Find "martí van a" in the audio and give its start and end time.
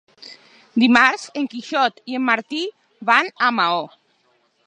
2.31-3.53